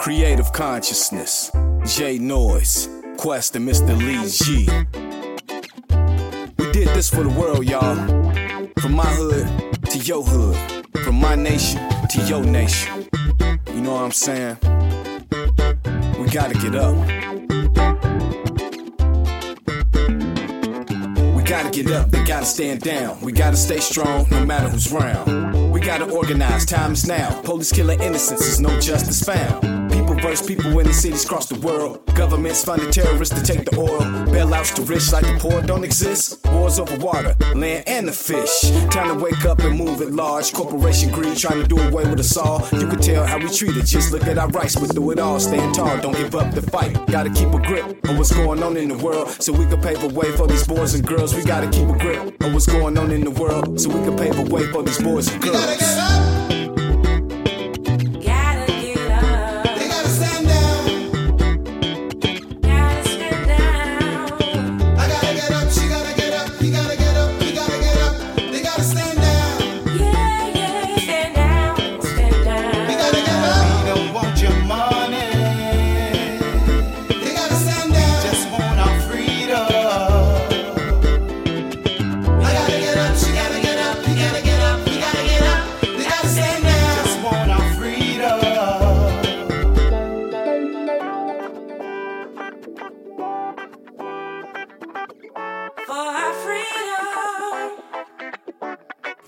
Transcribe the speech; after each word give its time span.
Creative 0.00 0.50
consciousness. 0.54 1.50
J 1.84 2.16
Noise. 2.16 2.88
Quest 3.18 3.54
and 3.54 3.68
Mr. 3.68 3.94
Lee 3.98 4.26
G. 4.30 4.66
We 6.56 6.72
did 6.72 6.88
this 6.96 7.10
for 7.10 7.22
the 7.22 7.28
world, 7.28 7.66
y'all. 7.66 7.96
From 8.80 8.94
my 8.94 9.04
hood 9.04 9.46
to 9.90 9.98
your 9.98 10.22
hood. 10.22 10.56
From 11.04 11.16
my 11.16 11.34
nation 11.34 11.86
to 12.08 12.22
your 12.22 12.42
nation. 12.42 13.10
You 13.74 13.82
know 13.82 13.92
what 13.92 14.04
I'm 14.04 14.12
saying? 14.12 14.56
We 16.18 16.30
gotta 16.30 16.54
get 16.54 16.74
up. 16.76 16.96
We 21.36 21.42
gotta 21.42 21.70
get 21.70 21.90
up, 21.90 22.10
they 22.10 22.24
gotta 22.24 22.46
stand 22.46 22.80
down. 22.80 23.20
We 23.20 23.32
gotta 23.32 23.56
stay 23.58 23.80
strong 23.80 24.26
no 24.30 24.46
matter 24.46 24.70
who's 24.70 24.90
round. 24.90 25.70
We 25.70 25.78
gotta 25.80 26.10
organize, 26.10 26.64
time 26.64 26.92
is 26.92 27.06
now. 27.06 27.38
Police 27.42 27.70
killing 27.70 28.00
innocents, 28.00 28.40
there's 28.40 28.60
no 28.60 28.80
justice 28.80 29.22
found. 29.22 29.79
Versus 30.22 30.46
people 30.46 30.78
in 30.78 30.86
the 30.86 30.92
cities 30.92 31.24
across 31.24 31.48
the 31.48 31.58
world. 31.60 32.04
Governments 32.14 32.64
funding 32.64 32.90
terrorists 32.90 33.34
to 33.34 33.42
take 33.42 33.64
the 33.64 33.78
oil. 33.78 34.00
Bailouts 34.28 34.74
to 34.74 34.82
rich 34.82 35.10
like 35.12 35.24
the 35.24 35.38
poor 35.40 35.62
don't 35.62 35.82
exist. 35.82 36.44
Wars 36.52 36.78
over 36.78 36.96
water, 36.98 37.34
land, 37.54 37.84
and 37.86 38.06
the 38.06 38.12
fish. 38.12 38.70
Time 38.90 39.16
to 39.16 39.24
wake 39.24 39.44
up 39.46 39.60
and 39.60 39.78
move 39.78 40.02
at 40.02 40.12
large. 40.12 40.52
Corporation 40.52 41.10
greed 41.10 41.38
trying 41.38 41.62
to 41.62 41.66
do 41.66 41.78
away 41.78 42.04
with 42.04 42.20
us 42.20 42.36
all. 42.36 42.60
You 42.72 42.86
can 42.86 43.00
tell 43.00 43.24
how 43.26 43.38
we 43.38 43.48
treat 43.48 43.76
it. 43.76 43.86
Just 43.86 44.12
look 44.12 44.26
at 44.26 44.36
our 44.36 44.48
rights, 44.48 44.78
We 44.78 44.88
do 44.88 45.10
it 45.10 45.18
all, 45.18 45.40
stand 45.40 45.74
tall. 45.74 45.98
Don't 46.00 46.16
give 46.16 46.34
up 46.34 46.52
the 46.54 46.62
fight. 46.62 46.94
Gotta 47.06 47.30
keep 47.30 47.48
a 47.48 47.58
grip 47.58 48.06
on 48.08 48.18
what's 48.18 48.32
going 48.32 48.62
on 48.62 48.76
in 48.76 48.88
the 48.88 48.98
world 48.98 49.30
so 49.42 49.52
we 49.52 49.64
can 49.66 49.80
pave 49.80 50.02
a 50.02 50.08
way 50.08 50.30
for 50.32 50.46
these 50.46 50.66
boys 50.66 50.94
and 50.94 51.06
girls. 51.06 51.34
We 51.34 51.44
gotta 51.44 51.70
keep 51.70 51.88
a 51.88 51.98
grip 51.98 52.42
on 52.44 52.52
what's 52.52 52.66
going 52.66 52.98
on 52.98 53.10
in 53.10 53.24
the 53.24 53.30
world 53.30 53.80
so 53.80 53.88
we 53.88 54.04
can 54.04 54.16
pave 54.16 54.38
a 54.38 54.54
way 54.54 54.66
for 54.70 54.82
these 54.82 54.98
boys 54.98 55.32
and 55.32 55.42
girls. 55.42 56.39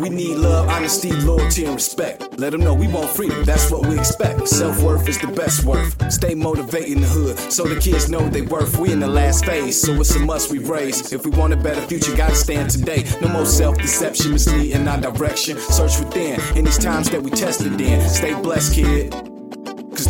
We 0.00 0.08
need 0.08 0.36
love, 0.36 0.66
honesty, 0.70 1.12
loyalty, 1.12 1.66
and 1.66 1.74
respect. 1.74 2.38
Let 2.38 2.52
them 2.52 2.62
know 2.62 2.72
we 2.72 2.88
want 2.88 3.10
freedom, 3.10 3.44
that's 3.44 3.70
what 3.70 3.84
we 3.86 3.98
expect. 3.98 4.48
Self 4.48 4.82
worth 4.82 5.06
is 5.06 5.18
the 5.18 5.26
best 5.26 5.62
worth. 5.64 6.10
Stay 6.10 6.34
motivated 6.34 6.92
in 6.92 7.00
the 7.02 7.06
hood 7.06 7.38
so 7.52 7.64
the 7.64 7.78
kids 7.78 8.08
know 8.08 8.26
they 8.30 8.40
worth. 8.40 8.78
We 8.78 8.92
in 8.92 9.00
the 9.00 9.06
last 9.06 9.44
phase, 9.44 9.78
so 9.78 9.92
it's 10.00 10.16
a 10.16 10.18
must 10.18 10.50
we 10.50 10.58
raise. 10.58 11.12
If 11.12 11.26
we 11.26 11.30
want 11.32 11.52
a 11.52 11.56
better 11.56 11.82
future, 11.82 12.16
gotta 12.16 12.34
stand 12.34 12.70
today. 12.70 13.04
No 13.20 13.28
more 13.28 13.44
self 13.44 13.76
deception, 13.76 14.32
misleading 14.32 14.88
our 14.88 14.98
direction. 14.98 15.58
Search 15.58 15.98
within 15.98 16.40
in 16.56 16.64
these 16.64 16.78
times 16.78 17.10
that 17.10 17.22
we 17.22 17.30
tested 17.30 17.78
in. 17.78 18.08
Stay 18.08 18.32
blessed, 18.40 18.72
kid. 18.72 19.29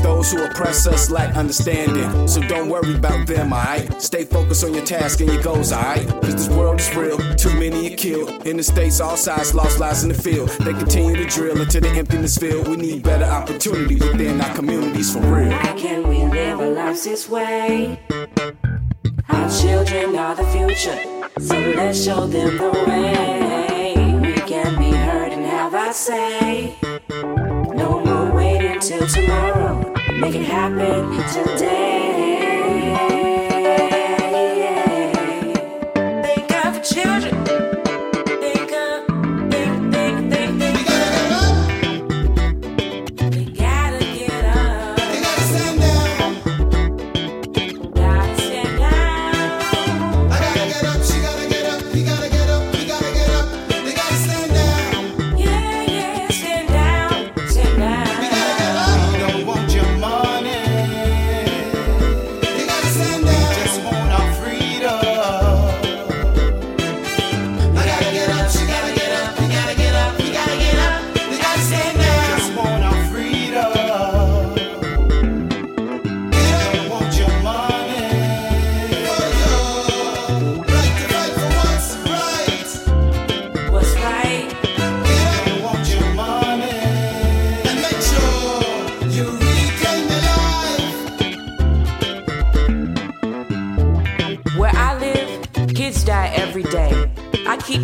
Those 0.02 0.32
who 0.32 0.44
oppress 0.44 0.86
us 0.86 1.10
lack 1.10 1.36
understanding. 1.36 2.26
So 2.28 2.40
don't 2.42 2.68
worry 2.68 2.94
about 2.94 3.26
them, 3.26 3.52
alright? 3.52 4.00
Stay 4.00 4.24
focused 4.24 4.64
on 4.64 4.74
your 4.74 4.84
task 4.84 5.20
and 5.20 5.30
your 5.32 5.42
goals, 5.42 5.72
alright? 5.72 6.06
Cause 6.22 6.34
this 6.34 6.48
world 6.48 6.80
is 6.80 6.94
real, 6.96 7.18
too 7.36 7.52
many 7.58 7.92
are 7.92 7.96
killed. 7.96 8.46
In 8.46 8.56
the 8.56 8.62
states, 8.62 9.00
all 9.00 9.16
sides 9.16 9.54
lost 9.54 9.78
lives 9.78 10.02
in 10.02 10.08
the 10.08 10.14
field. 10.14 10.48
They 10.60 10.72
continue 10.72 11.16
to 11.16 11.26
drill 11.26 11.60
until 11.60 11.82
the 11.82 11.90
emptiness 11.90 12.36
filled. 12.38 12.68
We 12.68 12.76
need 12.76 13.02
better 13.02 13.24
opportunity 13.24 13.96
within 13.96 14.40
our 14.40 14.54
communities 14.54 15.12
for 15.12 15.20
real. 15.20 15.50
Why 15.50 15.74
can't 15.76 16.06
we 16.06 16.24
live 16.24 16.60
our 16.60 16.70
lives 16.70 17.04
this 17.04 17.28
way? 17.28 18.00
Our 19.28 19.50
children 19.50 20.16
are 20.16 20.34
the 20.34 20.44
future, 20.46 20.98
so 21.40 21.56
let's 21.76 22.02
show 22.04 22.26
them 22.26 22.56
the 22.56 22.70
way. 22.88 24.18
We 24.20 24.34
can 24.34 24.78
be 24.78 24.90
heard 24.90 25.32
and 25.32 25.44
have 25.46 25.74
our 25.74 25.92
say. 25.92 26.76
No 27.10 28.02
more 28.04 28.32
waiting 28.34 28.80
till 28.80 29.06
tomorrow. 29.06 29.79
Make 30.20 30.34
it 30.34 30.42
happen 30.42 31.16
today. 31.32 32.29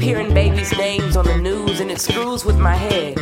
Hearing 0.06 0.32
babies' 0.32 0.70
names 0.78 1.16
on 1.16 1.24
the 1.24 1.36
news 1.36 1.80
and 1.80 1.90
it 1.90 2.00
screws 2.00 2.44
with 2.44 2.56
my 2.56 2.76
head. 2.76 3.18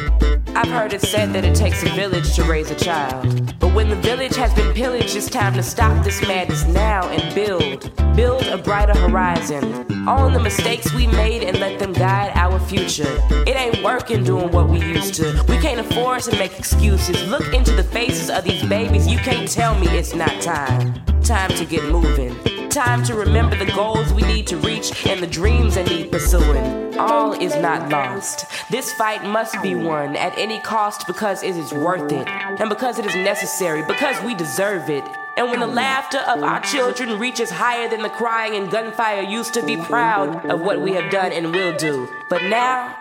I've 0.54 0.68
heard 0.68 0.92
it 0.92 1.00
said 1.00 1.32
that 1.32 1.42
it 1.42 1.56
takes 1.56 1.82
a 1.82 1.88
village 1.94 2.34
to 2.36 2.44
raise 2.44 2.70
a 2.70 2.74
child. 2.74 3.58
But 3.58 3.72
when 3.72 3.88
the 3.88 3.96
village 3.96 4.36
has 4.36 4.52
been 4.52 4.74
pillaged, 4.74 5.16
it's 5.16 5.30
time 5.30 5.54
to 5.54 5.62
stop 5.62 6.04
this 6.04 6.20
madness 6.28 6.66
now 6.66 7.08
and 7.08 7.34
build. 7.34 7.90
Build 8.14 8.42
a 8.48 8.58
brighter 8.58 8.92
horizon. 8.98 9.64
Own 10.06 10.34
the 10.34 10.40
mistakes 10.40 10.92
we 10.92 11.06
made 11.06 11.42
and 11.42 11.58
let 11.58 11.78
them 11.78 11.94
guide 11.94 12.32
our 12.34 12.60
future. 12.60 13.18
It 13.46 13.56
ain't 13.56 13.82
working 13.82 14.22
doing 14.22 14.50
what 14.52 14.68
we 14.68 14.78
used 14.78 15.14
to. 15.14 15.42
We 15.48 15.56
can't 15.60 15.80
afford 15.80 16.20
to 16.24 16.36
make 16.36 16.58
excuses. 16.58 17.26
Look 17.30 17.54
into 17.54 17.72
the 17.72 17.82
faces 17.82 18.28
of 18.28 18.44
these 18.44 18.62
babies. 18.62 19.06
You 19.06 19.16
can't 19.16 19.50
tell 19.50 19.74
me 19.78 19.86
it's 19.88 20.14
not 20.14 20.38
time. 20.42 21.02
Time 21.24 21.48
to 21.56 21.64
get 21.64 21.82
moving. 21.90 22.68
Time 22.68 23.02
to 23.02 23.14
remember 23.14 23.56
the 23.56 23.72
goals 23.72 24.12
we 24.12 24.20
need 24.24 24.46
to 24.46 24.58
reach 24.58 25.06
and 25.06 25.22
the 25.22 25.26
dreams 25.26 25.74
that 25.74 25.88
need 25.88 26.12
pursuing. 26.12 26.98
All 26.98 27.32
is 27.32 27.56
not 27.56 27.88
lost. 27.88 28.44
This 28.70 28.92
fight 28.92 29.24
must 29.24 29.60
be 29.62 29.74
won 29.74 30.16
at 30.16 30.36
any 30.36 30.60
cost 30.60 31.06
because 31.06 31.42
it 31.42 31.56
is 31.56 31.72
worth 31.72 32.12
it 32.12 32.28
and 32.28 32.68
because 32.68 32.98
it 32.98 33.06
is 33.06 33.14
necessary, 33.14 33.82
because 33.86 34.22
we 34.22 34.34
deserve 34.34 34.90
it. 34.90 35.02
And 35.38 35.50
when 35.50 35.60
the 35.60 35.66
laughter 35.66 36.18
of 36.18 36.42
our 36.42 36.60
children 36.60 37.18
reaches 37.18 37.48
higher 37.48 37.88
than 37.88 38.02
the 38.02 38.10
crying 38.10 38.54
and 38.54 38.70
gunfire 38.70 39.22
used 39.22 39.54
to 39.54 39.64
be 39.64 39.78
proud 39.78 40.44
of 40.50 40.60
what 40.60 40.82
we 40.82 40.92
have 40.92 41.10
done 41.10 41.32
and 41.32 41.54
will 41.54 41.74
do. 41.78 42.06
But 42.28 42.42
now, 42.42 42.94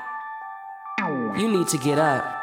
you 1.37 1.51
need 1.51 1.67
to 1.67 1.77
get 1.77 1.99
up. 1.99 2.42